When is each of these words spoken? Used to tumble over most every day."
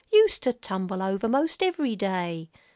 Used 0.11 0.41
to 0.41 0.53
tumble 0.53 1.03
over 1.03 1.29
most 1.29 1.61
every 1.61 1.95
day." 1.95 2.49